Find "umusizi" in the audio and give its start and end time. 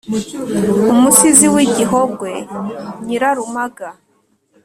0.93-1.47